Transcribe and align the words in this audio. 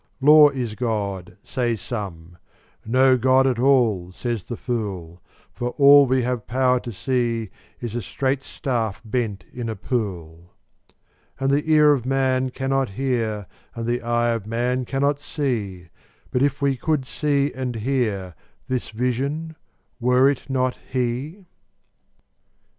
Law 0.19 0.49
is 0.49 0.73
God, 0.73 1.37
say 1.43 1.75
some: 1.75 2.39
no 2.83 3.19
God 3.19 3.45
at 3.45 3.59
all, 3.59 4.11
says 4.11 4.43
the 4.45 4.57
fool; 4.57 5.21
For 5.53 5.75
all 5.77 6.07
we 6.07 6.23
have 6.23 6.47
power 6.47 6.79
to 6.79 6.91
see 6.91 7.51
is 7.79 7.93
a 7.93 8.01
straight 8.01 8.41
staff 8.41 8.99
bent 9.05 9.43
in 9.53 9.69
a 9.69 9.75
pool; 9.75 10.55
And 11.39 11.51
the 11.51 11.71
ear 11.71 11.93
of 11.93 12.07
man 12.07 12.49
cannot 12.49 12.89
hear, 12.89 13.45
and 13.75 13.85
the 13.85 14.01
eye 14.01 14.29
of 14.29 14.47
man 14.47 14.85
cannot 14.85 15.19
see; 15.19 15.89
But 16.31 16.41
if 16.41 16.63
we 16.63 16.75
could 16.77 17.05
see 17.05 17.53
and 17.53 17.75
hear, 17.75 18.33
this 18.67 18.89
Vision—were 18.89 20.31
it 20.31 20.49
not 20.49 20.79
He? 20.89 21.45